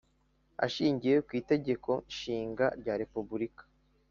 Ashingiye 0.65 1.17
ku 1.25 1.31
itegeko 1.41 1.91
nshinga 2.11 2.65
rya 2.79 2.93
repuburika 3.01 3.63